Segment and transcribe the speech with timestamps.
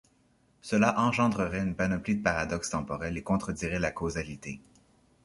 [0.63, 4.59] Cela engendrerait une panoplie de paradoxes temporels et contredirait la causalité.